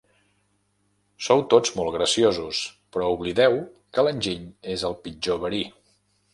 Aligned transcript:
Sou 1.25 1.43
tots 1.55 1.73
molt 1.81 1.93
graciosos, 1.97 2.63
però 2.97 3.11
oblideu 3.19 3.61
que 3.99 4.07
l'enginy 4.09 4.51
és 4.77 4.89
el 4.93 5.01
pitjor 5.07 5.43
verí. 5.49 5.65